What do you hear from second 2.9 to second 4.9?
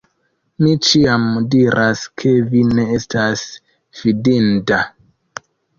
estas fidinda!